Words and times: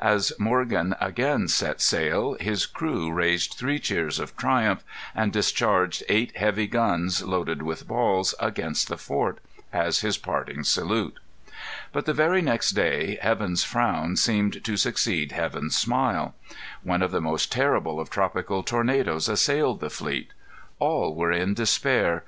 As 0.00 0.32
Morgan 0.38 0.96
again 0.98 1.46
set 1.46 1.82
sail, 1.82 2.38
his 2.40 2.64
crews 2.64 3.12
raised 3.12 3.52
three 3.52 3.78
cheers 3.78 4.18
of 4.18 4.34
triumph, 4.34 4.82
and 5.14 5.30
discharged 5.30 6.02
eight 6.08 6.34
heavy 6.38 6.66
guns, 6.66 7.22
loaded 7.22 7.60
with 7.60 7.86
balls, 7.86 8.34
against 8.40 8.88
the 8.88 8.96
fort, 8.96 9.40
as 9.74 9.98
his 9.98 10.16
parting 10.16 10.64
salute. 10.64 11.18
But 11.92 12.06
the 12.06 12.14
very 12.14 12.40
next 12.40 12.70
day, 12.70 13.18
heaven's 13.20 13.62
frown 13.62 14.16
seemed 14.16 14.64
to 14.64 14.78
succeed 14.78 15.32
heaven's 15.32 15.76
smile. 15.76 16.34
One 16.82 17.02
of 17.02 17.10
the 17.10 17.20
most 17.20 17.52
terrible 17.52 18.00
of 18.00 18.08
tropical 18.08 18.62
tornadoes 18.62 19.28
assailed 19.28 19.80
the 19.80 19.90
fleet. 19.90 20.30
All 20.78 21.14
were 21.14 21.30
in 21.30 21.52
despair. 21.52 22.24